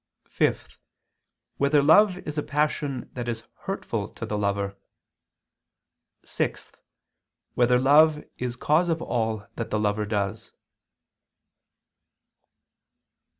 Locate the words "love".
1.83-2.17, 7.77-8.23